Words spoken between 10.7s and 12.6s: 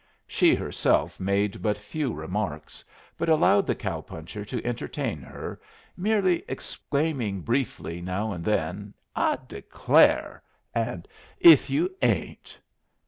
and "If you ain't!"